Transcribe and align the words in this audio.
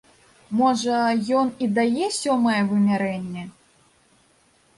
Можа, 0.61 0.95
ён 1.41 1.47
і 1.65 1.67
дае 1.75 2.07
сёмае 2.21 2.57
вымярэнне? 2.73 3.43